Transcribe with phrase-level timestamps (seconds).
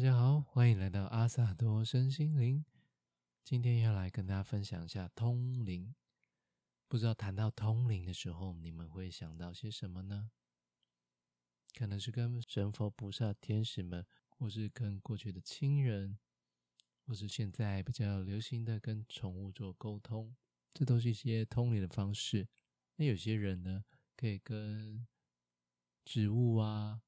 [0.00, 2.64] 大家好，欢迎来到阿萨多身心灵。
[3.44, 5.94] 今天要来跟大家分享一下通灵。
[6.88, 10.30] 不知道谈到通灵的时候，你们会想到些什么呢？
[11.74, 16.18] 可能是跟神佛菩萨、天使们，或是跟过去的亲人，
[17.04, 20.34] 或是现在比较流行的跟宠物做沟通，
[20.72, 22.48] 这都是一些通灵的方式。
[22.96, 23.84] 那有些人呢，
[24.16, 25.06] 可以跟
[26.06, 27.02] 植物啊。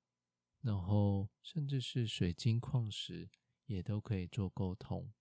[0.62, 3.28] 然后，甚至是水晶矿石
[3.66, 5.12] 也都可以做沟通。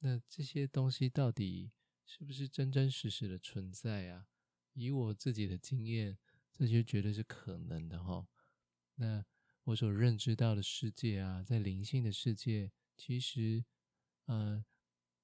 [0.00, 1.70] 那这些东西到底
[2.04, 4.26] 是不是真真实实的存在啊？
[4.72, 6.18] 以我自己的经验，
[6.52, 8.26] 这些绝对是可能的哈。
[8.96, 9.24] 那
[9.62, 13.64] 我所认知到的世界啊，在灵性的世界，其实，
[14.24, 14.64] 呃，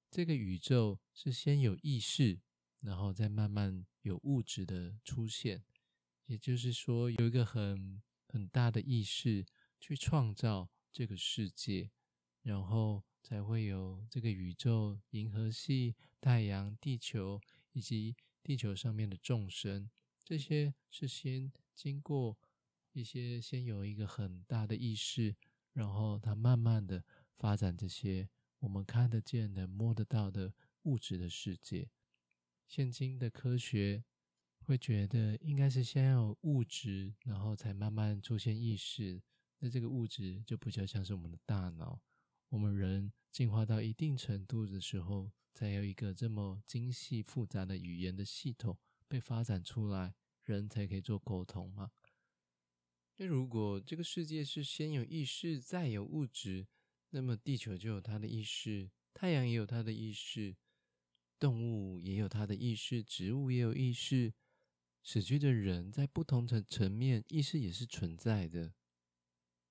[0.09, 2.39] 这个宇宙是先有意识，
[2.79, 5.65] 然后再慢慢有物质的出现。
[6.25, 8.01] 也就是说，有一个很。
[8.31, 9.43] 很大的意识
[9.79, 11.89] 去创造这个世界，
[12.43, 17.41] 然后才会有这个宇宙、银河系、太阳、地球
[17.73, 19.89] 以及地球上面的众生。
[20.23, 22.37] 这些是先经过
[22.93, 25.35] 一些，先有一个很大的意识，
[25.73, 27.03] 然后它慢慢的
[27.35, 31.89] 发展这些我们看得见的、摸得到的物质的世界。
[32.67, 34.03] 现今的科学。
[34.69, 39.19] 会觉得应该是先有物质，然后才慢慢出现意识。
[39.57, 41.99] 那这个物质就比较像是我们的大脑。
[42.49, 51.89] 我们人进化到一定程度的时候，才有一个这么精细复杂的语言的系统被发展出来，人才可以做沟通嘛。
[53.15, 56.67] 那如果这个世界是先有意识，再有物质，
[57.09, 60.55] 那么地球就有它的意识，太阳也有它的意识，
[61.39, 64.31] 动物也有它的意识，植物也有意识。
[65.03, 68.73] 死去的人在不同的层面意识也是存在的。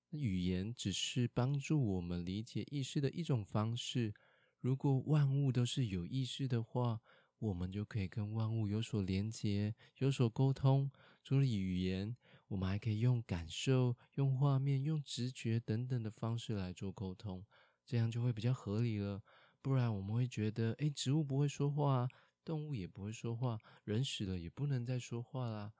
[0.09, 4.13] 语言只是帮助我们理解意识的一种方式。
[4.59, 6.99] 如果万物都是有意识的话，
[7.37, 10.91] 我们就可以跟万物有所连接、有所沟通。
[11.23, 12.17] 除了语言，
[12.47, 17.45] 我们还可以用感受、用画面、用直觉等等的方式来做沟通，
[17.85, 19.21] 这样就会比较合理了。
[19.61, 22.07] 不然我们会觉得，哎，植物不会说话。
[22.49, 25.71] 动物也不会说话，人死了也不能再说话啦，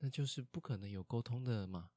[0.00, 1.88] 那就是不可能有沟通的嘛。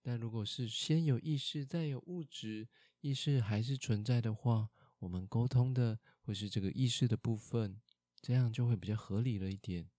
[0.00, 2.68] 但如果是先有意识，再有物质，
[3.00, 7.80] 意识还是存在的话，我们沟通的会是这个意识的部分，
[8.20, 9.90] 这样就会比较合理了一点。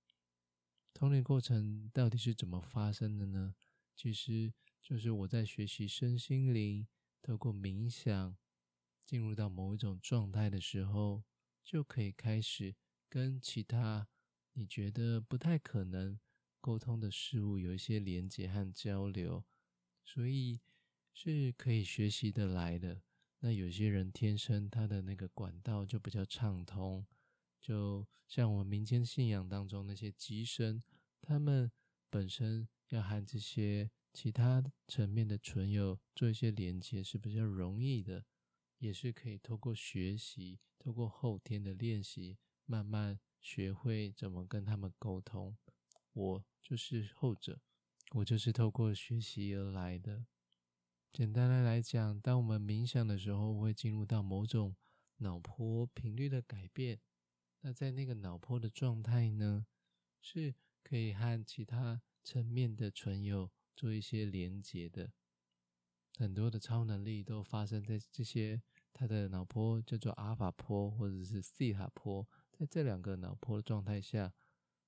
[0.94, 3.54] 通灵过程到底是怎么发生的呢？
[3.94, 6.88] 其实就是我在学习身心灵，
[7.22, 8.38] 透过冥想
[9.06, 11.26] 进入到某一种状态的时候，
[11.62, 12.78] 就可以开始。
[13.12, 14.08] 跟其他
[14.54, 16.18] 你觉得不太可能
[16.62, 19.44] 沟通的事物有一些连接和交流，
[20.06, 20.62] 所以
[21.14, 23.02] 是可以学习的来的。
[23.42, 27.06] 那有些人天生他的那个管道就比较畅通，
[27.60, 30.82] 就像我们民间信仰当中那些机身，
[31.20, 31.70] 他们
[32.10, 38.24] 本身要和这些其他层面的存有做一些连接是比较容易的，
[38.78, 42.38] 也是可以透过学习，透过后天的练习。
[42.72, 45.58] 慢慢学会怎么跟他们沟通，
[46.14, 47.60] 我就是后者，
[48.14, 50.26] 我就是透过学习而来的。
[51.12, 54.78] 简单的来讲，当我们冥想的时候，会进入到某种
[55.18, 57.02] 脑波频率的改变。
[57.60, 59.66] 那在那个脑波的状态呢，
[60.22, 65.12] 是可以和其他层面的存有做一些连接的。
[66.18, 68.62] 很多的超能力都发生在这些，
[68.94, 72.26] 它的脑波叫做阿法波或者是西塔波。
[72.62, 74.36] 在这两个脑波的状态下，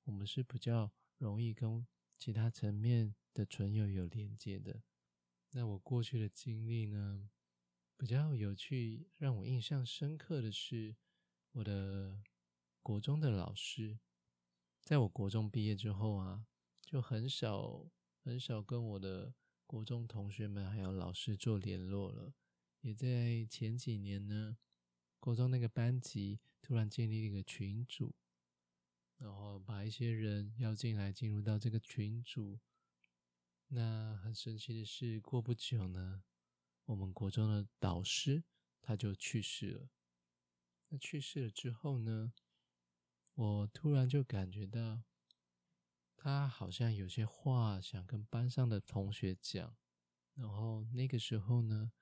[0.04, 1.88] 我们是比较容易跟
[2.20, 4.84] 其他层面的存有有连接的。
[5.54, 7.32] 那我过去的经历呢，
[7.98, 10.96] 比较有趣，让我印象深刻的是
[11.54, 12.22] 我的
[12.84, 13.98] 国中的老师。
[14.84, 16.46] 在我国中毕业之后啊，
[16.84, 17.90] 就很少
[18.20, 19.34] 很少跟我的
[19.66, 22.36] 国中同学们还有老师做联络了。
[22.82, 24.58] 也在前几年呢。
[25.24, 28.14] 国中那个班级突然建立一个群组，
[29.18, 32.60] 然后把一些人邀进来，进入到这个群组。
[33.70, 36.26] 那很神奇的是，过不久呢，
[36.84, 38.44] 我们国中的导师
[38.82, 39.90] 他就去世了。
[40.90, 42.34] 那去世了之后呢，
[43.34, 45.04] 我突然就感觉到，
[46.18, 49.74] 他好像有些话想跟班上的同学讲。
[50.34, 51.94] 然后那个时候呢，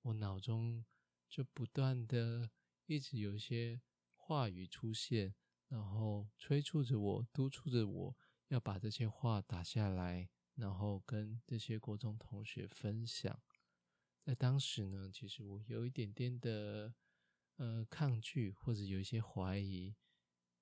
[0.00, 0.82] 我脑中
[1.28, 2.50] 就不断的。
[2.94, 3.80] 一直有一些
[4.16, 5.32] 话语出现，
[5.68, 8.16] 然后催促着我，督促着我
[8.48, 13.40] 要把这些话打下来，然后跟这些国中同学分享。
[14.24, 16.92] 在当时呢，其实我有一点点的
[17.56, 19.94] 呃抗拒，或者有一些怀疑。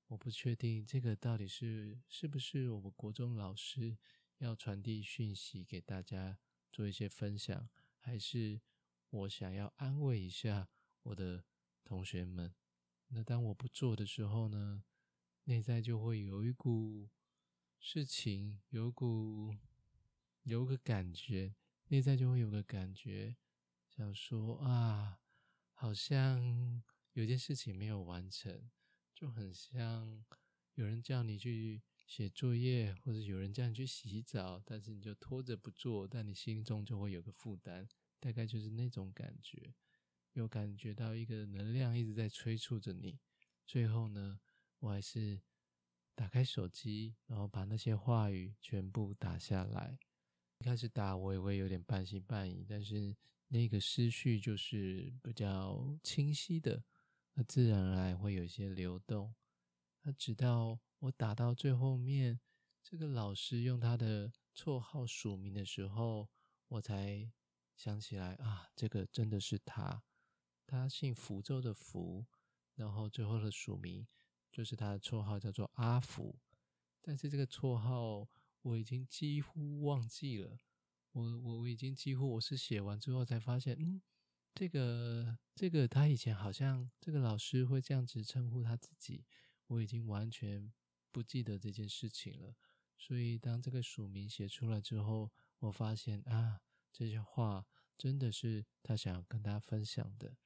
[0.09, 3.97] 我不确定这个到底是是不是我们国中老师
[4.39, 6.39] 要传递讯息给大家
[6.71, 8.61] 做一些分享，还是
[9.11, 10.69] 我想要安慰一下
[11.03, 11.45] 我的
[11.89, 12.55] 同学们。
[13.09, 14.85] 那当我不做的时候呢，
[15.45, 17.09] 内在就会有一股
[17.81, 19.57] 事情，有股
[20.43, 21.55] 有个感觉，
[21.87, 23.37] 内在就会有个感觉，
[23.89, 25.21] 想说啊，
[25.73, 26.83] 好像
[27.15, 28.71] 有件事情没有完成。
[29.15, 30.23] 就很像
[30.75, 37.89] 有人叫你去写作业，或者有人叫你去洗澡，但是你就拖着不做，但你心中就会有个负担，
[38.21, 39.75] 大概就是那种感觉，
[40.39, 43.19] 有感觉到一个能量一直在催促着你。
[43.67, 44.39] 最后呢，
[44.79, 45.41] 我还是
[46.15, 49.99] 打开手机，然后把那些话语全部打下来。
[50.61, 53.17] 一开始打我也会有点半信半疑，但是
[53.49, 56.85] 那个思绪就是比较清晰的。
[57.35, 59.35] 那自然而然会有一些流动。
[60.03, 62.39] 那直到我打到最后面，
[62.81, 66.29] 这个老师用他的绰号署名的时候，
[66.69, 67.29] 我才
[67.77, 70.05] 想起来啊，这个真的是他。
[70.69, 72.25] 他姓福州的福，
[72.77, 74.07] 然后最后的署名
[74.53, 76.39] 就是他的绰号叫做阿福。
[77.01, 78.29] 但是这个绰号
[78.63, 80.61] 我已经几乎忘记了，
[81.13, 84.01] 我我我已经几乎我是写完之后才发现，嗯。
[84.55, 89.25] 这个这个，他以前好像这个老师会这样子称呼他自己，
[89.69, 90.73] 我已经完全
[91.13, 92.57] 不记得这件事情了。
[92.97, 95.31] 所以当这个署名写出来之后，
[95.61, 96.61] 我发现啊，
[96.93, 97.65] 这些话
[97.97, 100.37] 真的是他想要跟大家分享的。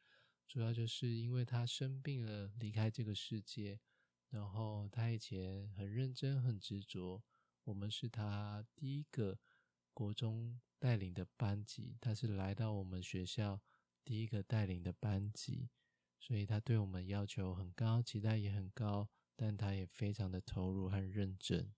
[0.53, 3.81] 主要就是因为他生病了，离开这个世界，
[4.29, 7.23] 然后他以前很认真、很执着。
[7.65, 9.39] 我们是他第一个
[9.95, 13.63] 国中带领的班级，他是来到我们学校。
[14.05, 15.71] 第一个带领的班级，
[16.21, 21.73] 所以他对我们要求很高，期待也很高，但他也非常的投入和认真。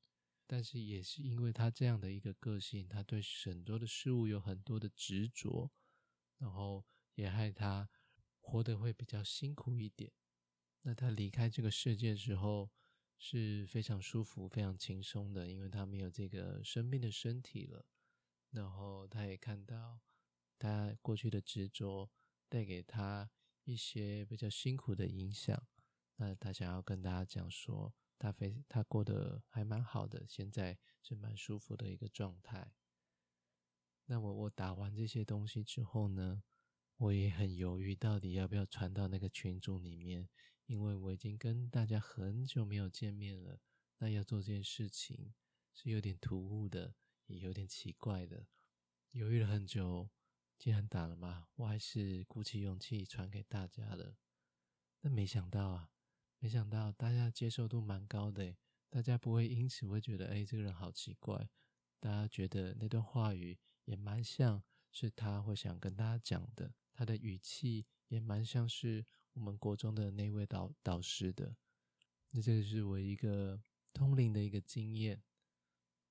[0.49, 5.71] 但是也是因为他这样的一个个性，他对很多的事物有很多的执着，
[6.39, 6.85] 然后
[7.15, 7.89] 也害他
[8.45, 10.13] 活得会比较辛苦一点。
[10.83, 12.71] 那他离开这个世界的时候
[13.19, 17.87] 是非常舒服、非常轻松的，因为他没有这个生病的身体了。
[18.51, 20.01] 然后他也看到。
[20.57, 22.11] 他过去的执着
[22.49, 23.29] 带给他
[23.65, 25.67] 一些比较辛苦的影响，
[26.17, 32.73] 那他想要跟大家讲说，他非他过得还蛮好的，现在是蛮舒服的一个状态。
[34.07, 36.43] 那我我打完这些东西之后呢，
[36.97, 40.29] 我也很犹豫，到底要不要传到那个群组里面，
[40.67, 43.61] 因为我已经跟大家很久没有见面了，
[43.99, 45.35] 那要做这件事情
[45.73, 46.95] 是有点突兀的，
[47.27, 48.47] 也有点奇怪的，
[49.11, 50.11] 犹豫了很久。
[50.57, 54.17] 既然打了嘛，我还是鼓起勇气传给大家了。
[55.01, 55.91] 但没想到啊，
[56.39, 58.57] 没想到大家接受度蛮高的，
[58.89, 61.51] 大家不会因此会觉得，哎，这个人好奇怪。
[61.99, 64.63] 大家觉得那段话语也蛮像
[64.93, 71.55] 是他会想跟大家讲的，他的语气也蛮像是我们国中的那位导导师的。
[72.31, 73.61] 那这个是我一个
[73.93, 75.23] 通灵的一个经验。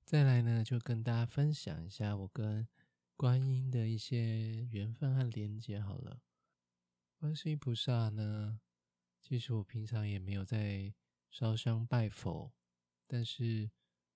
[0.06, 2.68] 再来呢，就跟大家分享一下我跟。
[3.16, 6.20] 观音的一些缘分和连接，好了。
[7.20, 8.60] 观世音菩萨呢，
[9.22, 10.94] 其实我平常也没有在
[11.30, 12.52] 烧香拜佛，
[13.06, 13.70] 但是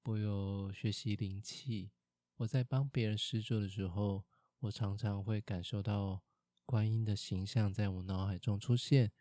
[0.04, 1.92] 我有学习灵气。
[2.38, 4.26] 我在帮别人施作的时候，
[4.62, 6.24] 我常常会感受到
[6.68, 9.12] 观音的形象在我脑海中出现，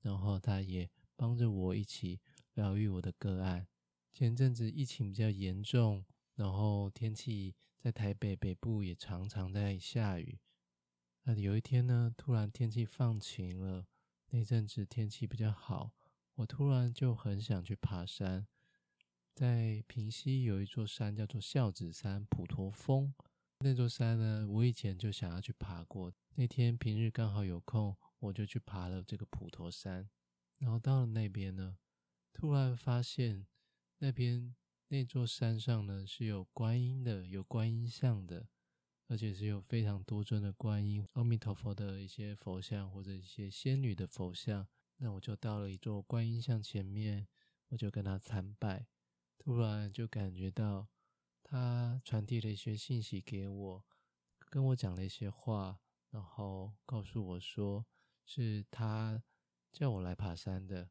[0.00, 2.20] 然后他也帮着我一起
[2.54, 3.68] 疗愈我的个案。
[4.12, 6.04] 前阵子疫情比较严重。
[6.36, 10.40] 然后天气在台北北部也常常在下雨。
[11.22, 13.86] 那有一天呢，突然天气放晴了，
[14.30, 15.92] 那阵子天气比较好，
[16.34, 18.48] 我突然就很想去爬山。
[19.32, 23.14] 在平西有一座山叫做孝子山普陀峰，
[23.60, 26.12] 那座山呢，我以前就想要去爬过。
[26.34, 30.08] 那天平日刚好有空，我就去爬了这个普陀山。
[30.58, 31.78] 然后到了那边呢，
[32.32, 33.46] 突然发现
[33.98, 34.54] 那边。
[34.88, 38.46] 那座山上呢是有观音的，有观音像的，
[39.08, 44.68] 而且是有非常多尊的观音、阿弥陀佛的一些佛像或者一些仙女的佛像。
[44.98, 47.26] 那我就到了一座观音像前面，
[47.70, 48.86] 我就跟他参拜。
[49.38, 50.86] 突然就感觉到
[51.44, 53.84] 他传递了一些信息给我，
[54.50, 55.78] 跟我讲了一些话，
[56.10, 57.86] 然后告诉我说
[58.24, 59.22] 是他
[59.70, 60.90] 叫我来爬山的。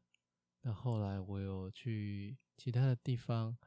[0.62, 3.58] 那后来我有去其他的地方。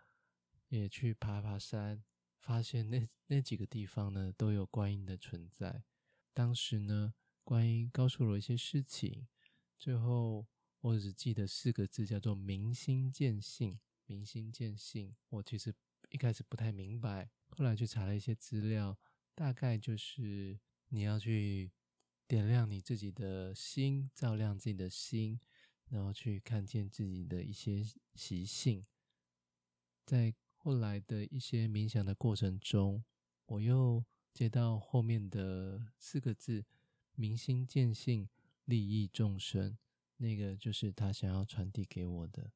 [0.69, 2.03] 也去爬爬山，
[2.41, 5.85] 发现那那几个地方呢都有观音的存在。
[6.33, 7.13] 当时呢，
[7.45, 9.29] 观音告诉我一些事情，
[9.77, 10.45] 最后
[10.81, 13.79] 我只记得四个字，叫做“明心见性”。
[14.07, 15.73] 明心见性，我其实
[16.09, 18.97] 一开始不太明白，后来去查了一些资料，
[19.35, 20.59] 大概就是
[20.89, 21.71] 你要去
[22.27, 25.39] 点亮你自己的心，照亮自己的心，
[25.89, 27.83] 然后去看见自己的一些
[28.15, 28.85] 习性。
[30.05, 33.03] 在后来的一些冥想的过程中，
[33.45, 36.65] 我又接到后面的四个字
[37.15, 38.29] “明心见性，
[38.65, 39.77] 利益众生”，
[40.17, 42.51] 那个就是他想要传递给我的。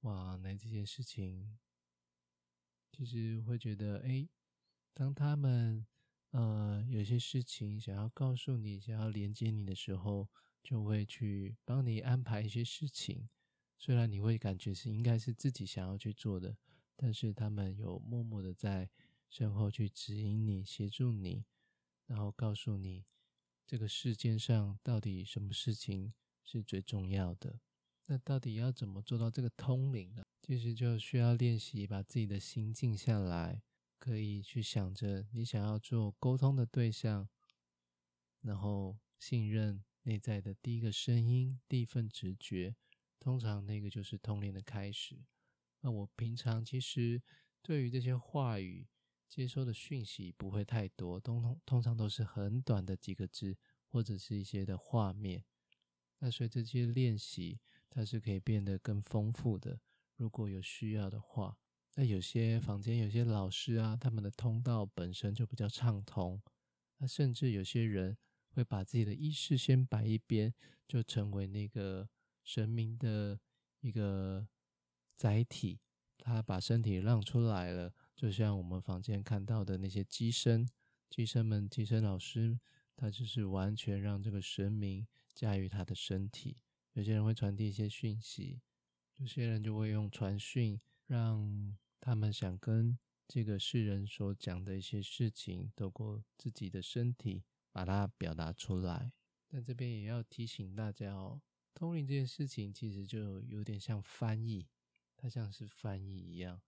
[0.00, 1.58] 哇，那这件事情，
[2.96, 4.26] 其实会觉得，哎，
[4.94, 5.86] 当他们
[6.30, 10.30] 呃有些事情想要告诉你、想要连接你的时候，
[10.62, 13.28] 就会去帮你安排一些事情。
[13.76, 16.56] 虽然你会感觉是应该是自己想要去做的，
[16.96, 18.88] 但是他们有默默的在
[19.28, 21.44] 身后去指引你、协助你，
[22.06, 23.04] 然后告诉你
[23.66, 27.60] 这个世界上到底什么事情是最重要的。
[28.06, 30.24] 那到底要怎么做到这个通灵呢？
[30.46, 33.62] 其实就需要练习，把自己的心静下来，
[33.98, 37.28] 可以去想着你想要做沟通的对象，
[38.42, 42.76] 然后信任内在的第一个声音、第一份直觉，
[43.18, 45.18] 通常那个就是通灵的开始。
[45.80, 47.20] 那我平常其实
[47.60, 48.86] 对于这些话语
[49.28, 53.56] 接收的讯息不会太多，通通通常都是很短的几个字，
[53.88, 55.44] 或者是一些的画面。
[56.20, 57.58] 那随着这些练习。
[57.88, 59.80] 它是可以变得更丰富的。
[60.16, 61.56] 如果有需要的话，
[61.94, 66.42] 那有些房间有些老师啊，他们的通道本身就比较畅通。
[66.98, 68.16] 那甚至有些人
[68.48, 70.52] 会把自己的意识先摆一边，
[70.86, 72.08] 就成为那个
[72.42, 73.38] 神明的
[73.80, 74.48] 一个
[75.14, 75.80] 载体。
[76.18, 80.68] 他把身体让出来了，就像我们房间看到的那些机身、
[81.08, 82.58] 机身们、机身老师，
[82.96, 86.56] 他就是完全让这个神明驾驭他的身体。
[86.94, 88.60] 有些人会传递一些讯息，
[89.18, 97.42] 有些人就会用传讯，让他们想跟这个世人所讲的一些事情，透过自己的身体
[97.72, 99.12] 把它表达出来。
[99.48, 101.40] 但这边也要提醒大家哦，
[101.74, 104.66] 通灵这件事情其实就有点像翻译，
[105.16, 106.60] 它像是翻译一样，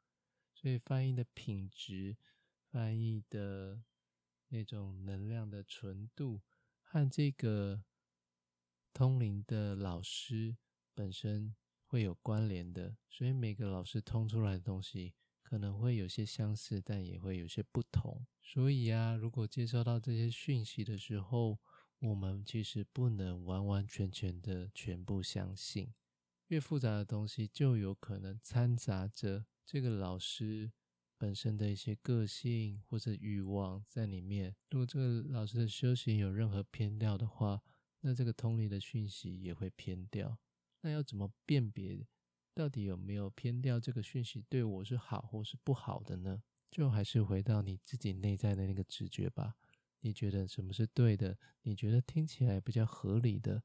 [0.54, 2.16] 所以翻译的品质、
[2.70, 3.82] 翻译的
[4.48, 6.40] 那种能量的纯度
[6.82, 7.84] 和这个。
[8.94, 10.56] 通灵的老师
[10.92, 11.54] 本身
[11.88, 18.26] 会有关联的，所以每个老师通出来的东西可能会有些相似，但也会有些不同。
[18.42, 21.58] 所以啊，如果接收到这些讯息的时候，
[22.00, 25.92] 我们其实不能完完全全的全部相信。
[26.48, 30.70] 越复杂的东西，就有可能掺杂着这个老师
[31.16, 34.54] 本身的一些个性或者欲望在里面。
[34.70, 37.62] 如果这个老师的修行有任何偏掉的话，
[38.00, 40.38] 那这个通灵的讯息也会偏掉，
[40.80, 42.06] 那要怎么辨别
[42.54, 43.78] 到底有没有偏掉？
[43.78, 46.42] 这个讯息对我是好或是不好的呢？
[46.70, 49.56] 就还是回到你自己内在的那个直觉吧。
[50.00, 51.38] 你觉得什么是对的？
[51.62, 53.62] 你觉得听起来比较合理的，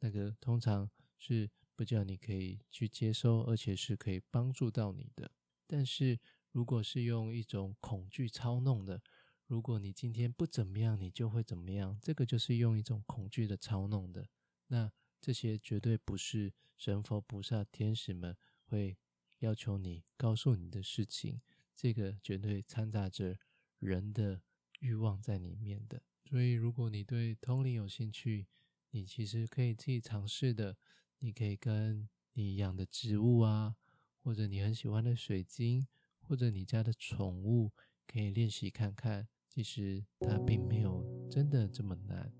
[0.00, 5.30] 那个通常是不叫你可以去接收，而且是可以帮助到你的。
[5.66, 6.18] 但是
[6.52, 9.02] 如果是用一种恐惧操弄的，
[9.46, 11.98] 如果你今天不怎么样，你就会怎么样。
[12.00, 14.28] 这个就是用一种恐惧的操弄的。
[14.68, 18.96] 那这些绝对不是神佛菩萨、天使们会
[19.38, 21.40] 要求你告诉你的事情。
[21.74, 23.38] 这个绝对掺杂着
[23.78, 24.40] 人的
[24.80, 26.02] 欲望在里面的。
[26.24, 28.46] 所以，如果你对通灵有兴趣，
[28.90, 30.76] 你其实可以自己尝试的。
[31.18, 33.76] 你可以跟你养的植物啊，
[34.22, 35.86] 或者你很喜欢的水晶，
[36.20, 37.72] 或者你家的宠物，
[38.06, 39.26] 可以练习看看。
[39.48, 42.30] 其实它并没有真的这么难。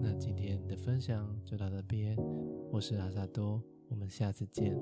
[0.00, 2.16] 那今天的分享就到这边，
[2.70, 4.76] 我是阿萨多，我们下次见。